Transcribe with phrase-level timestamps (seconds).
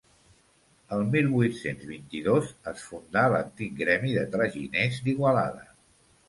[0.95, 5.63] El mil vuit-cents vint-i-dos es funda l'antic Gremi de Traginers d'Igualada.